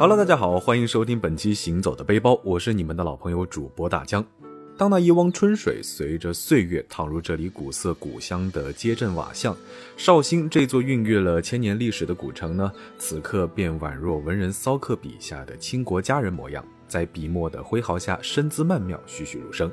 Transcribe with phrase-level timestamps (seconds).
[0.00, 4.24] Hello，大家好，欢迎收听本期《行走的背包》，我是你们的老朋友主播大江。
[4.76, 9.56] 当那一汪春水随着岁月淌入这里古色古香的街镇瓦巷，
[9.96, 19.68] 绍兴这座孕育了千年历史的古城呢，此刻便宛若文人骚客笔下的倾国佳人模样，在笔墨的挥毫下身姿曼妙，栩栩如生。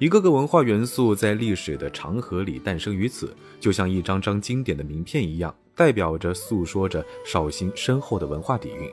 [0.00, 8.90] 一个个文化元素在历史的长河里诞生于此，就像一张张经典的名片一样，代表着、诉说着绍兴深厚的文化底蕴。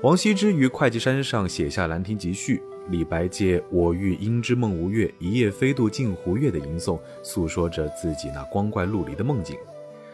[0.00, 2.58] 王羲之于会稽山上写下《兰亭集序》，
[2.88, 9.56] 李白借“我欲因之梦吴越，一夜飞渡镜湖月”的吟诵，诉说着自己那光怪陆离的梦境。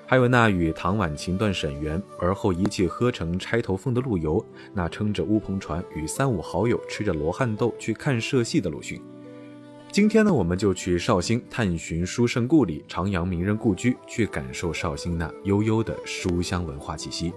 [0.06, 4.42] 还有那与唐婉情断沈园，而后一气呵成钗头凤的陆游，
[4.73, 8.98] 那撑着乌篷船与三五好友吃着罗汉豆去看社戏的鲁迅。
[9.92, 17.34] 今天呢，我们就去绍兴探寻书圣故里、长阳名人故居，去感受绍兴那悠悠的书香文化气息。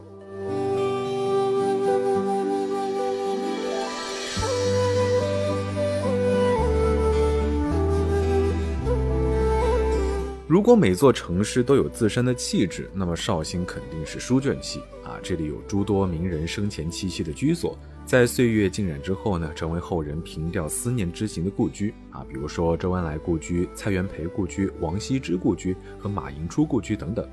[10.47, 15.19] 如果每座城市都有自身的气质，那么绍兴肯定是书卷气啊！
[15.21, 22.25] 这里有诸多名人生前栖息的居所，在岁月浸染之后呢，成为后人凭吊思念之情的故居啊。
[22.29, 27.27] 比如说周恩来故居、蔡元培故居、王羲之故居和马寅初故居等等。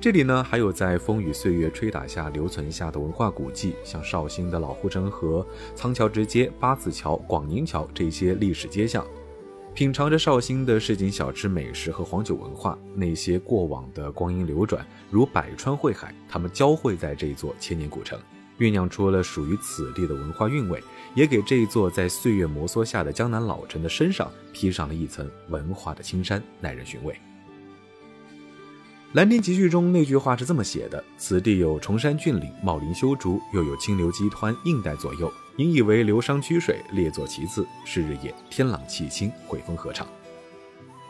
[0.00, 9.04] 这里呢，还有在风雨岁月吹打下留存下的文化古迹，像绍兴的老护城河、仓桥直街、八字桥、广宁桥这些历史街巷。
[9.76, 18.18] 品尝着绍兴的市井小吃美食和黄酒文化，那些过往的光阴流转如百川汇海，它们交汇在这座千年古城，
[18.58, 20.82] 酝酿出了属于此地的文化韵味，
[21.14, 27.12] 也给这座在岁月摩挲下的江南老城的身上披上了一层文化的青山，耐人寻味。
[29.12, 37.66] 《兰亭集序》中那句话是这么写的：“此地有崇山峻岭，茂林修竹，又有清流激湍，映带左右，引以为流觞曲水，列作其次。
[37.84, 40.06] 是日夜天朗气清，惠风和畅。”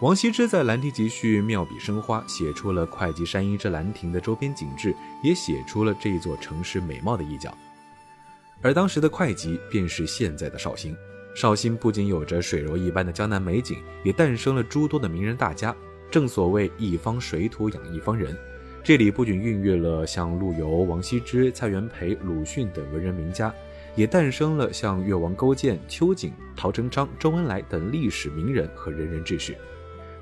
[0.01, 7.57] 王羲之在《兰亭集序》妙笔生花，写出了会稽山阴之兰亭的周边景致，也写出了这座城市美貌的一角。
[8.61, 10.95] 而当时的会稽便是现在的绍兴。
[11.35, 15.75] 绍兴不仅有着水柔一般的江南美景，也诞生了诸多的名人大家。
[16.11, 18.37] 正所谓一方水土养一方人，
[18.85, 23.53] 这里不仅孕育了像陆游、王羲之、蔡元培、鲁迅等文人名家，
[23.97, 29.57] 也诞生了像越王勾践、秋瑾、陶成章、周恩来等历史名人和仁人志士。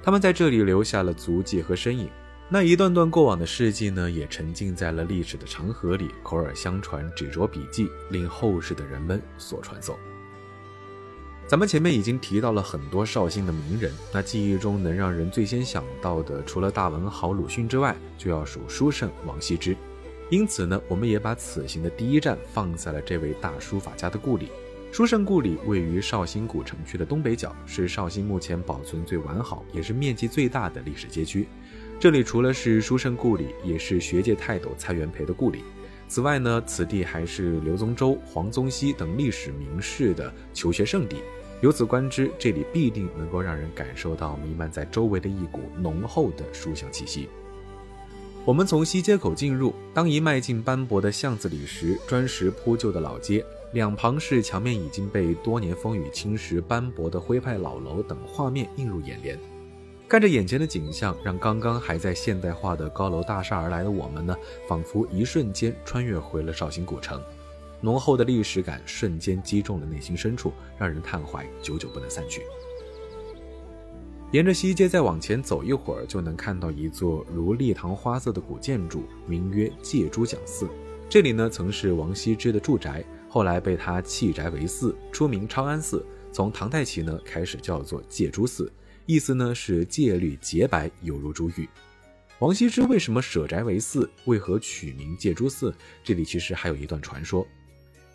[0.02, 2.08] 他们在这里留下了足迹和身影，
[2.48, 9.98] 那一段段过往的事迹呢，也沉浸在了历史的长河里，口耳相传，纸着笔记，令后世的人们所传颂。
[11.46, 19.76] 咱们前面已经提到了很多绍兴的名人，那记忆中能让人最先想到的，除了大文豪鲁迅之外，就要数书圣王羲之。
[20.30, 24.48] 因此呢，我们也把此行的第一站放在了这位大书法家的故里。
[24.90, 31.48] 书圣故里位于绍兴古城区的东北角，是绍兴目前保存最完好，也是面积最大的历史街区。
[31.98, 35.64] 这里除了是书圣故里，也是学界泰斗蔡元培的故里。
[36.06, 41.16] 此外呢，此地还是刘宗周、黄宗羲等历史名士的求学圣地。
[41.60, 47.28] 由此观之，这里必定能够让人感受到弥漫在周围的一股浓厚的书香气息。
[48.46, 59.38] 我们从西街口进入，当一迈进斑驳的巷子里时，砖石铺就的老街，两旁是墙面已经被多年风雨侵蚀、斑驳的徽派老楼等画面映入眼帘。
[60.06, 64.36] 看着眼前的景象，让刚刚还在现代化的高楼大厦而来的我们呢，
[64.68, 67.18] 仿佛一瞬间穿越回了绍兴古城。
[67.80, 72.42] 浓厚的历史感瞬间击中了内心深处，让人叹怀，久久不能散去。
[74.32, 80.68] 沿着西街再往前走一会儿，就能看到一座如丽堂花色的古建筑，名曰借珠讲寺。
[81.08, 86.04] 这里呢，曾是王羲之的住宅，后来被他弃宅为寺，出名昌安寺。
[86.32, 88.72] 从唐代起呢，开始叫做借珠寺，
[89.06, 91.68] 意思呢是戒律洁白，犹如珠玉。
[92.40, 94.10] 王羲之为什么舍宅为寺？
[94.24, 95.72] 为何取名借珠寺？
[96.02, 97.46] 这里其实还有一段传说。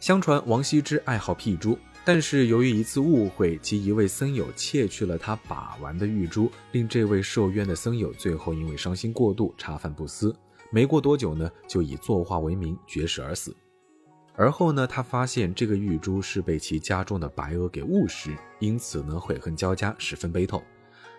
[0.01, 10.36] 相传王羲之爱好辟珠，但是由于一次误会，其一位僧友窃去了他把玩的玉珠，令这位受冤的僧友最后因为伤心过度，茶饭不思。
[10.72, 13.56] 没过多久呢，就以作画为名绝食而死。
[14.36, 20.63] 而后呢，他发现这个玉珠是被其家中的白鹅给误食，因此呢悔恨交加，十分悲痛。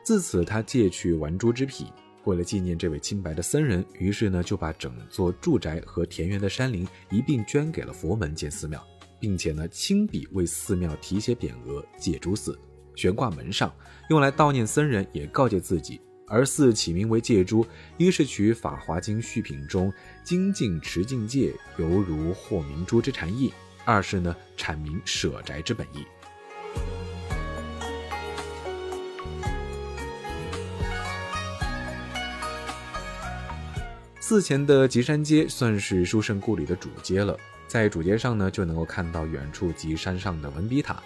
[0.03, 1.87] 自此，他戒去玩珠之癖。
[2.25, 8.83] 为了纪念这位清白的僧人，于是呢就把整座住宅和田园的山林一并捐给了佛门建寺庙，
[9.21, 12.59] 并且呢亲笔为寺庙题写匾额“戒珠寺”，
[12.97, 13.73] 悬挂门上，
[14.09, 17.67] 用来悼念僧人，也告诫自己而寺起名为戒珠，
[17.99, 19.93] 一是取《法华经》续品中
[20.25, 23.51] “精进持境界，犹如获明珠”之禅意；
[23.85, 26.05] 二是呢阐明舍宅之本意。
[34.21, 37.37] 寺前的吉山街算是书圣故里的主街了，
[37.71, 41.01] 在主街上呢，就能够看到远处吉山上的文笔塔。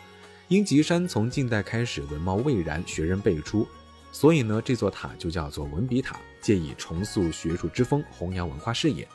[0.49, 3.69] 因吉山从近代开始文貌蔚然，学人辈出，
[4.11, 9.07] 所以呢，这座塔就叫做文笔塔，借以重塑学术之风，弘扬文化事业。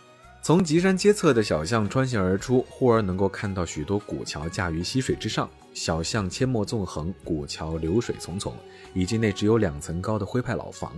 [0.44, 8.54] 从吉山街侧的小巷穿行而出，忽而能够看到许多古桥架于溪水之上，小巷阡陌纵横，古桥流水淙淙，
[8.94, 10.94] 以及那只有两层高的徽派老房。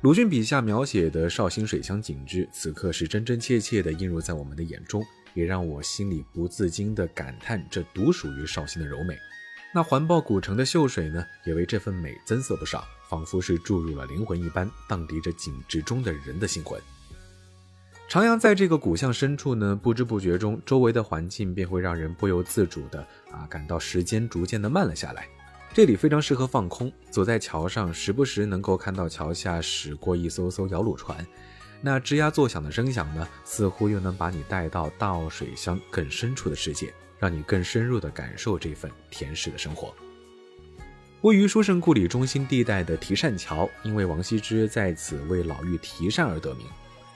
[0.00, 5.04] 鲁迅笔下描写的绍兴水乡景致，此刻是真真切切地映入在我们的眼中，
[5.34, 9.18] 也让我心里不自禁地感叹这独属于绍兴的柔美。
[9.74, 16.80] 那环抱古城的秀水呢，也为这份美增色不少，仿佛是注入了灵魂一般，荡涤着景致中的人的心魂。
[18.08, 23.00] 徜徉在这个古巷深处呢，不知不觉中，周围的环境便会让人不由自主的
[23.32, 25.26] 啊，感到时间逐渐的慢了下来。
[25.72, 31.26] 这里非常适合放空，走在桥上，时不时能够看到桥下驶过一艘艘摇橹船，
[31.86, 39.94] 那吱呀作响的声响呢，似乎又能把你带到大澳水乡更深处的世界，让你更深入的感受这份甜食的生活。
[41.20, 46.66] 位于书圣故里中心地带的提善桥，因为王羲之在此为老妪提善而得名。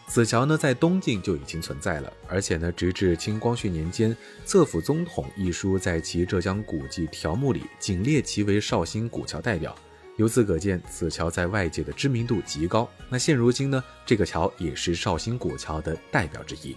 [0.06, 9.75] 此桥呢，在东晋就已经存在了，而且呢，直至清光绪年间，《册府宗统》一书在其浙江古迹条目里，仅列其为绍兴古桥代表。
[10.19, 12.91] 由此可见，此桥在外界的知名度极高。
[13.09, 16.76] 那现如今呢，这个桥也是绍兴古桥的代表之一。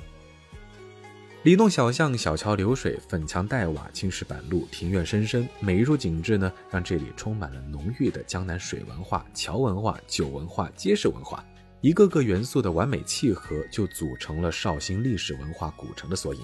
[1.41, 11.43] 里弄小巷，小桥流水，粉墙黛瓦，青石板路，庭院深深，每一处景致呢，让这里充满了浓郁的江南水文化、桥文化、酒文化、街市文化。
[11.81, 16.41] 一个个元素的完美契合，就组成了绍兴历史文化古城的缩影。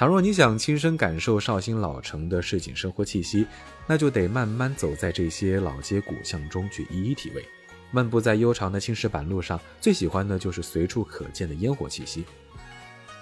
[0.00, 3.46] 倘若你想亲身感受绍兴老城的市井生活气息，
[3.86, 7.44] 那就得慢慢走在这些老街古巷中去一一体味。
[7.90, 12.24] 漫步在悠长的青石板路上，最喜欢的就是随处可见的烟火气息。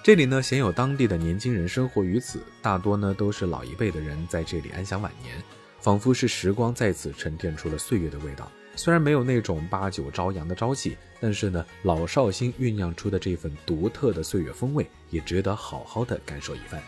[0.05, 5.35] 这里呢，鲜有当地的年轻人生活于此，大多呢都是老一辈的人在这里安享晚年，
[5.81, 8.49] 仿佛是时光在此沉淀出了岁月的味道。
[8.77, 16.83] 虽然没有那种八九朝阳的朝气，但是呢，老绍兴酝酿出的这份独特的岁月风味，也值得好好的感受一番。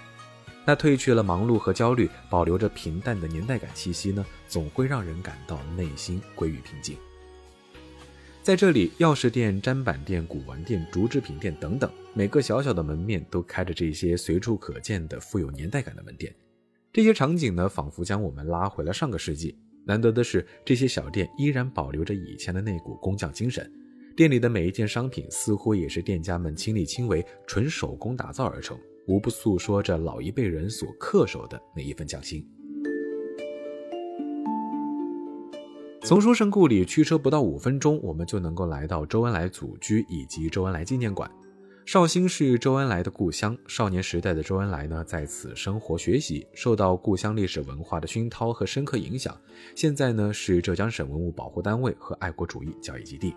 [0.67, 6.97] 那褪去了忙碌和焦虑，保留着平淡的年代感气息呢，总会让人感到内心归于平静。
[8.43, 16.35] 在这里，钥匙店、砧板店、古玩店、竹制品店等等，每个小小的门面都开着这些随处可见的富有年代感的门店，
[16.93, 19.59] 这些场景呢，仿佛将我们拉回了上个世纪。
[19.85, 23.71] 难得的是，这些小店依然保留着以前的那股工匠精神。
[24.17, 32.47] 店里的每一件商品，似乎也是店家们亲力亲为、纯手工打造而成，无不诉说着老一辈人所恪守的那一份匠心。
[36.03, 41.31] 从书圣故里驱车不到五分钟，我们就能够来到周恩来祖居以及周恩来纪念馆。
[41.87, 49.37] 绍兴是周恩来的故乡，少年时代的周恩来呢，在此生活学习，受到故乡历史文化的熏陶和深刻影响。
[49.75, 53.35] 现在呢，是浙江省文物保护单位和爱国主义教育基地。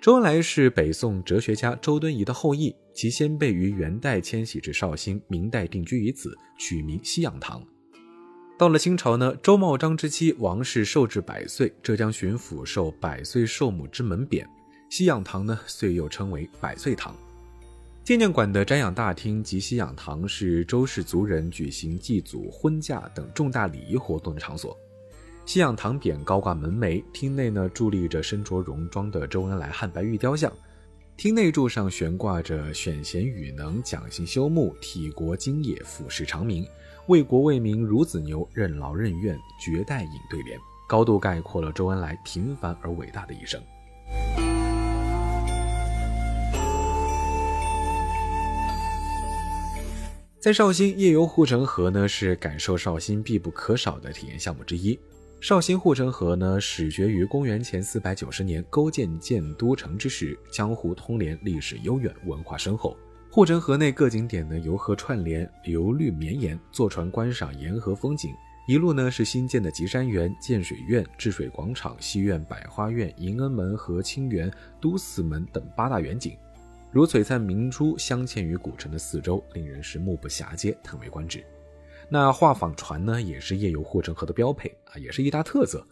[0.00, 7.60] 周恩来是北宋哲学家周敦颐的后裔，其先辈于元代迁徙至绍兴，明代定居于此，取名西养堂。
[8.56, 14.46] 到了清朝呢，周茂章之妻王氏寿至百岁，浙江巡抚授百岁寿母之门匾，
[14.88, 17.14] 西养堂呢，遂又称为百岁堂。
[18.04, 24.78] 纪念馆的瞻仰大厅及西养堂是周氏族人举行祭祖、婚嫁等重大礼仪活动的场所。
[25.46, 30.52] 西养堂匾高挂门楣，厅内呢伫立着身着戎装的周恩来汉白玉雕像。
[31.16, 36.66] 厅内柱上悬挂着“选贤与能，讲信修睦，体国经也，俯视长明，
[37.06, 43.62] 为国为民如子牛，任劳任怨，绝代引对联”，高度概括了周恩来平凡而伟大的一生。
[50.40, 54.98] 在绍兴夜游护城河呢，是感受绍兴必不可少的体验项目之一。
[55.40, 62.96] 绍兴护城河呢，始决于公元前四百九十年勾践建都城之时，江湖通连，历史悠远，文化深厚。
[63.30, 68.32] 护城河内各景点呢，游河串联，流绿绵延，坐船观赏沿河风景。
[68.66, 74.50] 一路呢是新建的吉山园、建水苑、治水广场、西苑、百花苑、迎恩门和清园、
[74.80, 76.36] 都寺门等八大园景。
[76.90, 81.44] 如璀璨明珠镶嵌于古城的四周，令人是目不暇接，叹为观止。
[82.08, 85.86] 那画舫船呢，也是夜游护城河的标配啊，也是一大特色。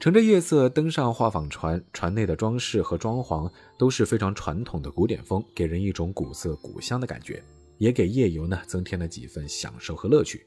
[0.00, 7.42] 乘着夜色登上画舫船，船内的装饰和装潢都是非常传统的古典风，给人一种古色古香的感觉，
[7.78, 10.46] 也给夜游呢增添了几分享受和乐趣。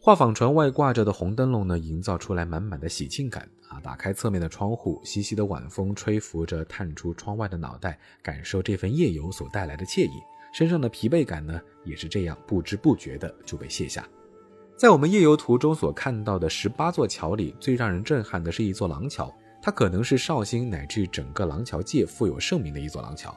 [0.00, 3.78] 画舫船外挂着的红灯笼呢，营造出来满满的喜庆感啊！
[3.80, 10.22] 打开侧面的窗户，习习的晚风吹拂着，探出窗外的脑袋，感受这份夜游所带来的惬意。
[10.52, 14.08] 身上的疲惫感呢，也是这样不知不觉的就被卸下。
[14.76, 23.34] 在我们夜游途中所看到的十八座桥里，最让人震撼的是一座廊桥，它可能是绍兴乃至整个廊桥界富有盛名的一座廊桥。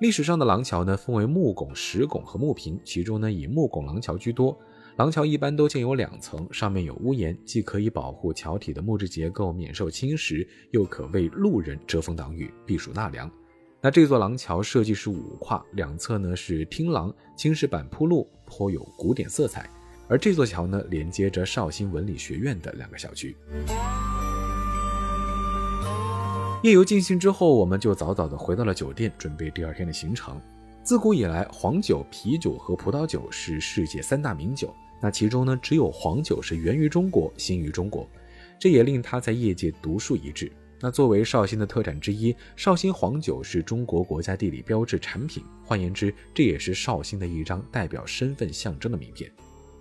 [0.00, 4.58] 历史上的廊桥呢，分为木拱、石拱和木平，其中呢以木拱廊桥居多。
[4.96, 13.30] 廊桥一般都建有两层，上面有屋檐，既可以保护桥体的木质结构免受侵蚀，又可为路人遮风挡雨、避暑纳凉。
[13.82, 19.68] 那这座廊桥设计是五跨，两侧呢是厅廊，青石板铺路，颇有古典色彩。
[20.12, 23.34] 而这座桥呢，连接着绍兴文理学院的两个小区。
[26.62, 30.38] 夜游尽兴之后，我们就早早的回到了酒店，准备第二天的行程。
[30.82, 34.70] 自古以来，黄酒、啤酒和葡萄酒是世界三大名酒。
[35.00, 38.06] 那其中呢，只有黄酒是源于中国、兴于中国，
[38.60, 40.52] 这也令它在业界独树一帜。
[40.78, 45.42] 那作为绍兴的特产之一，绍兴黄酒是中国国家地理标志产品。
[45.64, 49.32] 换言之，这也是绍兴的一张代表身份象征的名片。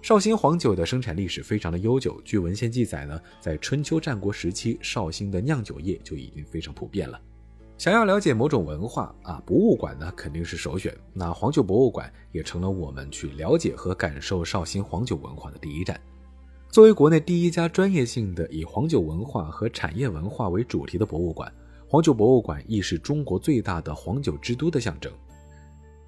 [0.02, 7.22] 绍兴黄酒的生产历史非常的悠久，据文献记载呢，在春秋战国时期，绍兴的酿酒业就已经非常普遍了。
[7.78, 10.92] 想要了解某种文化啊，博物馆呢肯定是首选。
[11.14, 16.00] 那黄酒博物馆也成了我们去了解和感受绍兴黄酒文化的第一站。
[16.70, 21.52] 作为国内第一家专业性的以黄酒文化和产业文化为主题的博物馆，
[21.88, 25.14] 黄酒博物馆亦是中国最大的黄酒之都的象征。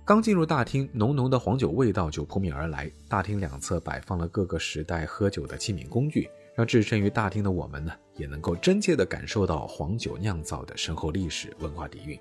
[0.05, 2.91] 刚进入大厅，浓浓的黄酒味道就扑面而来。
[3.07, 6.29] 大厅两侧摆放了各个时代喝酒的器皿工具。
[6.55, 12.19] 让置身于大厅的我们呢，也能够真切地感受到黄酒酿造的深厚历史文化底蕴。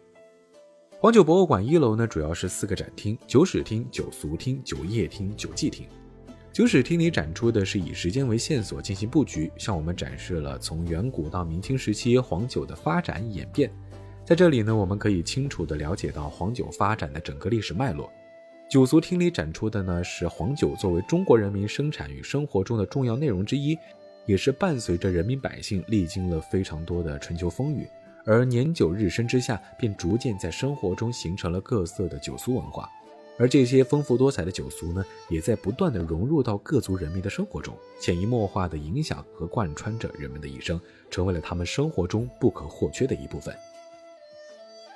[1.01, 5.87] 黄酒博物馆一楼呢，主要是四个展厅：酒史厅、酒俗厅、酒业厅、酒祭厅。
[6.53, 13.71] 酒史厅里展出的是以时间为线索进行布局，向我们展示了从远古到明清时期黄酒的发展演变。
[14.25, 18.11] 在这里呢，我们可以清楚地了解到黄酒发展的整个历史脉络。
[18.69, 23.79] 酒俗厅里展出的呢，是黄酒作为中国人民生产与生活中的重要内容之一。
[24.25, 27.88] 也是伴随着人民百姓历经了非常多的春秋风雨，
[28.25, 32.88] 而年久日深之下，便逐渐在生活中形成了各色的酒俗文化。
[33.37, 43.52] 而这些丰富多彩的酒俗呢，也在不断的融入到各族人民的生活中，潜移默化的影响和贯穿着人们的一生，成为了他们生活中不可或缺的一部分。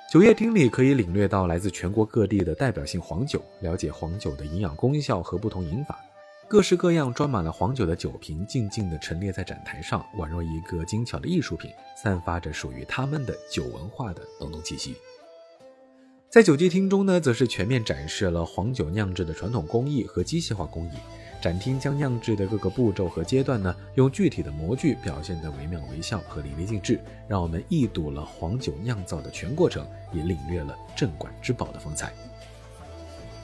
[0.09, 5.99] 酒业厅里可以领略到来自全国各地的代表性黄酒，了解黄酒的营养功效和不同饮法。
[6.47, 11.69] 各式各样装满了黄酒的酒瓶，静静地陈列在展台上，宛若一个精巧的艺术品，
[12.01, 14.95] 散发着属于他们的酒文化的浓浓气息。
[16.29, 20.95] 在酒祭厅中呢，则是全面展示了黄酒酿制的传统工艺和机械化工艺。
[21.39, 32.11] 展厅将酿制的各个步骤和阶段呢，用具体的模具表现得惟妙惟肖和淋漓尽致，让我们一睹了黄酒酿造的全过程，也领略了镇馆之宝的风采。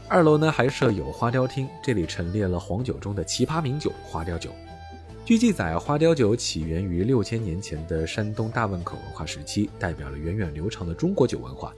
[0.10, 4.50] 二楼呢还设有花雕厅，这里陈列了黄酒中的奇葩名酒花雕酒。
[5.24, 11.74] 据记载，花雕酒起源于六千年前的山东大汶口文化时期，代表了源远流长的中国酒文化。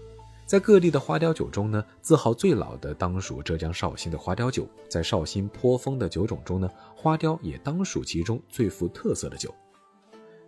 [0.45, 4.67] 在各地的花雕酒中呢，字号最老的当属浙江绍兴的花雕酒。
[4.87, 9.53] 在绍兴颇丰的酒种中呢，花雕也当属其中最富特色的酒。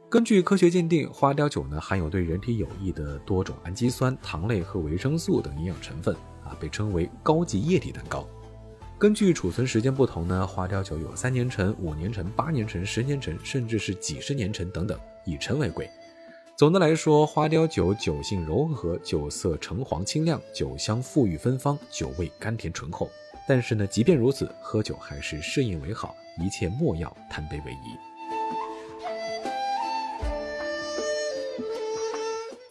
[0.08, 6.16] 根据科学鉴定，花雕酒呢含有对人体有益的多种氨基酸、糖类和维生素等营养成分。
[6.44, 8.25] 啊，被称为高级液体蛋糕。
[9.00, 15.89] 根据储存时间不同呢，花雕酒有三年陈、五年陈、八年陈、十年陈，甚至是几十年陈等等，以陈为贵。
[16.58, 23.08] 总的来说，花雕酒酒性柔和，酒色橙黄清亮，酒香馥郁芬芳，酒味甘甜醇厚。
[23.48, 27.96] 但是呢，即便如此，喝酒还是适应为好，一切莫要贪杯为宜。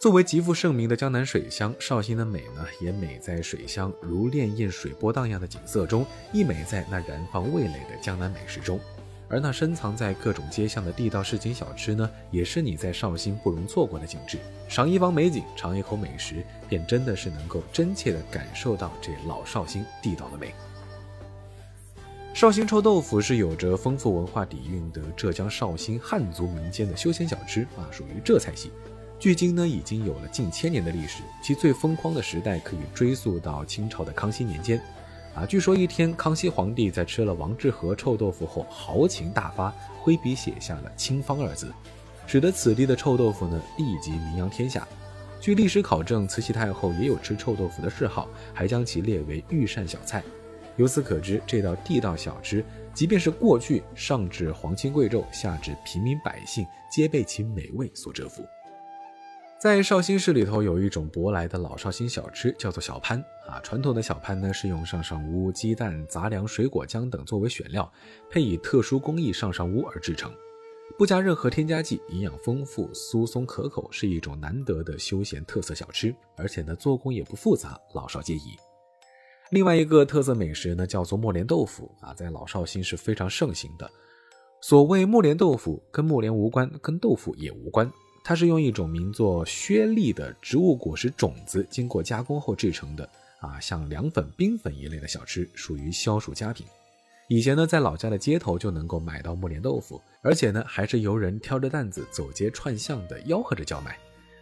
[0.01, 8.77] 作为极负盛名的江南水乡，绍兴的美呢，也美在水乡如潋滟水波荡漾的景色中，亦美在那燃放味蕾的江南美食中。
[9.29, 14.37] 而那深藏在各种街巷的地道市井小吃呢，也是你在绍兴不容错过的景致。
[14.69, 20.53] 赏一方美景，尝一口美食，便真的是能够真切地感受到这老绍兴地道的美。
[22.33, 28.71] 绍兴臭豆腐是有着丰富文化底蕴的浙江绍兴汉族民间的休闲小吃啊，属于浙菜系。
[29.19, 34.79] 距今呢，已经有了近千年的历史，其最风光的时代可以追溯到清朝的康熙年间。
[35.37, 41.71] 啊，据说一天，康熙皇帝在吃了王致和臭豆腐后，豪情大发，挥笔写下了“清芳”二字。
[42.25, 44.87] 使得此地的臭豆腐呢立即名扬天下。
[45.39, 50.23] 据历史考证，慈禧太后也有吃臭豆腐的嗜好，还将其列为御膳小菜。
[50.75, 58.43] 由此可知，这道地道小吃，即便是过去上至皇亲贵胄，下至平民百姓，皆被其美味所折服。
[59.59, 63.59] 在绍兴市里头，有一种舶来的老绍兴小吃，叫做小潘啊。
[63.61, 67.91] 传统的小潘呢，是用上上乌、鸡蛋、杂粮、水果浆等作为选料，
[68.29, 70.31] 配以特殊工艺上上乌而制成。
[70.97, 76.15] 不加任何添加剂，营养丰富，酥松可口，是一种难得的休闲特色小吃。
[76.35, 78.55] 而且呢，做工也不复杂，老少皆宜。
[79.51, 83.89] 另外一个特色美食呢，叫做木莲豆腐啊，在老绍兴是非常盛行的。
[84.59, 87.91] 所谓木莲豆腐，跟木莲无关，跟豆腐也无关，
[88.23, 93.07] 它是用一种名作薛栗的植物果实种子经过加工后制成的
[93.39, 96.65] 啊，像凉粉、冰粉一类的小吃，属于消暑佳品。
[97.29, 103.97] 以前呢，在老家的街头就能够买到木莲豆腐，而且呢，还是由人挑着担子走街串巷的吆喝着叫卖。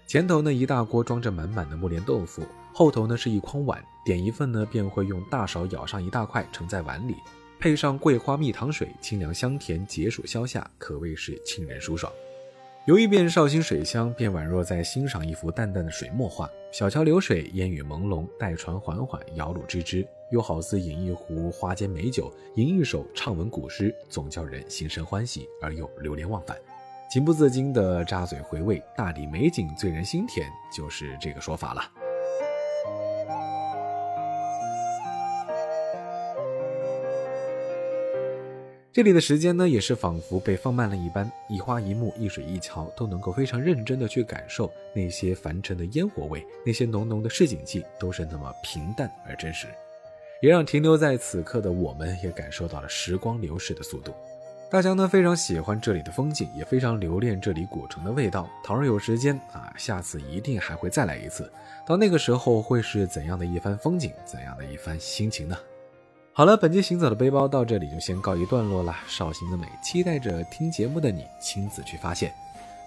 [0.08, 7.16] 前头呢一大锅装着满满的木莲豆腐，后头呢是一筐碗，点一份呢便会用大勺舀上一大块盛在碗里，
[7.60, 12.14] 配上桂花蜜糖水，清凉香甜，解暑消夏，可谓是沁人舒爽。
[12.86, 16.48] 游一遍绍兴水乡，便宛若在欣赏一幅淡淡的水墨画。
[16.72, 26.56] 小桥流水，烟雨朦胧，带船缓缓，摇橹吱吱，又好似饮一壶花间美酒，吟一首唱文古诗，总叫人心生欢喜，而又流连忘返，
[27.10, 28.80] 情不自禁的扎嘴回味。
[28.96, 31.82] 大理美景醉人心田，就是这个说法了。
[38.96, 49.68] 这里的时间呢，也是仿佛被放慢了一般，一花一木、一水一桥，都能够非常认真的去感受那些凡尘的烟火味，那些浓浓的市井气，都是那么平淡而真实，
[50.42, 54.14] 也让停留在此刻的我们也感受到了时光流逝的速度。
[54.70, 58.50] 大家呢非常喜欢这里的风景，也非常留恋这里古城的味道。
[58.64, 61.52] 倘若有时间啊，下次一定还会再来一次。
[61.86, 65.58] 到那个时候，会是怎样的一番风景，怎样的一番心情呢？
[66.38, 68.93] 好了，本期行走的背包到这里就先告一段落了。
[69.08, 72.34] 绍兴的美，期待着听节目的你亲自去发现。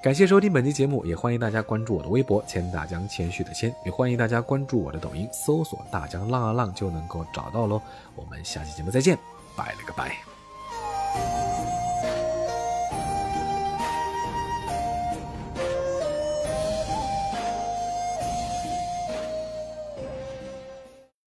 [0.02, 7.80] 感谢收听本期节目，也欢迎大家关注我的微博“千大江”，谦虚的谦，也欢迎大家关注我的抖音，搜索“大江浪啊浪”就能够找到喽。
[8.14, 9.18] 我们下期节目再见，
[9.56, 11.57] 拜了个拜。